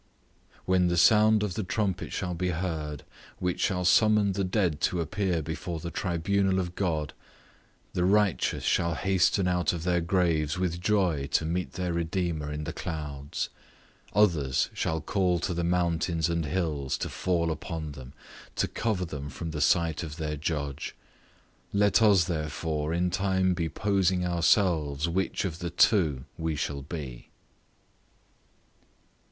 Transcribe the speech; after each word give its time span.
When 0.65 0.87
the 0.87 0.97
sound 0.97 1.43
of 1.43 1.53
the 1.53 1.61
trumpet 1.61 2.11
shall 2.11 2.33
be 2.33 2.49
heard, 2.49 3.03
which 3.37 3.59
shall 3.59 3.85
summon 3.85 4.31
the 4.31 4.43
dead 4.43 4.81
to 4.81 4.99
appear 4.99 5.43
before 5.43 5.79
the 5.79 5.91
tribunal 5.91 6.57
of 6.57 6.73
God, 6.73 7.13
the 7.93 8.03
righteous 8.03 8.63
shall 8.63 8.95
hasten 8.95 9.47
out 9.47 9.73
of 9.73 9.83
their 9.83 10.01
graves 10.01 10.57
with 10.57 10.81
joy 10.81 11.27
to 11.33 11.45
meet 11.45 11.73
their 11.73 11.93
Redeemer 11.93 12.51
in 12.51 12.63
the 12.63 12.73
clouds; 12.73 13.49
others 14.11 14.71
shall 14.73 15.01
call 15.01 15.37
to 15.37 15.53
the 15.53 15.63
mountains 15.63 16.29
and 16.29 16.45
hills 16.47 16.97
to 16.97 17.07
fall 17.07 17.51
upon 17.51 17.91
them, 17.91 18.13
to 18.55 18.67
cover 18.67 19.05
them 19.05 19.29
from 19.29 19.51
the 19.51 19.61
sight 19.61 20.01
of 20.01 20.17
their 20.17 20.35
judge; 20.35 20.95
let 21.73 22.01
us, 22.01 22.23
therefore, 22.23 22.91
in 22.91 23.11
time 23.11 23.53
be 23.53 23.69
posing 23.69 24.25
ourselves 24.25 25.07
which 25.07 25.45
of 25.45 25.59
the 25.59 25.69
two 25.69 26.25
we 26.39 26.55
shall 26.55 26.81
be. 26.81 27.29